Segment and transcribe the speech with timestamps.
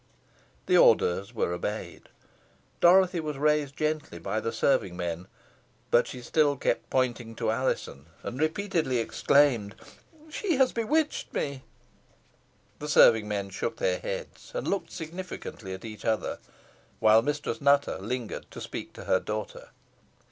[0.65, 2.09] The orders were obeyed.
[2.79, 5.27] Dorothy was raised gently by the serving men,
[5.91, 9.75] but she still kept pointing to Alizon, and repeatedly exclaimed
[10.31, 11.61] "She has bewitched me!"
[12.79, 16.39] The serving men shook their heads, and looked significantly at each other,
[16.99, 19.69] while Mistress Nutter lingered to speak to her daughter.